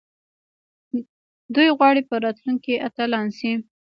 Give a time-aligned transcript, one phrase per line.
[1.55, 3.53] دوی غواړي په راتلونکي کې اتلان شي.